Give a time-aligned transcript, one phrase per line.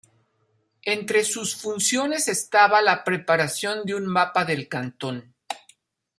[0.81, 5.35] Entre sus funciones estaba la preparación de un mapa del cantón.